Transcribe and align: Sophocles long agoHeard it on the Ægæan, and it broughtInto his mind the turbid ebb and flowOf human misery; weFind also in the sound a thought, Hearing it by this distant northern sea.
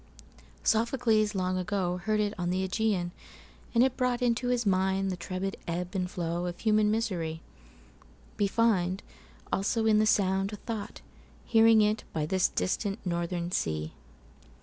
Sophocles 0.63 1.35
long 1.35 1.63
agoHeard 1.63 2.17
it 2.19 2.33
on 2.35 2.49
the 2.49 2.67
Ægæan, 2.67 3.11
and 3.75 3.83
it 3.83 3.95
broughtInto 3.97 4.49
his 4.49 4.65
mind 4.65 5.11
the 5.11 5.15
turbid 5.15 5.57
ebb 5.67 5.93
and 5.93 6.07
flowOf 6.07 6.57
human 6.61 6.89
misery; 6.89 7.43
weFind 8.39 9.01
also 9.53 9.85
in 9.85 9.99
the 9.99 10.07
sound 10.07 10.51
a 10.53 10.55
thought, 10.55 11.01
Hearing 11.45 11.83
it 11.83 12.03
by 12.13 12.25
this 12.25 12.47
distant 12.49 12.97
northern 13.05 13.51
sea. 13.51 13.93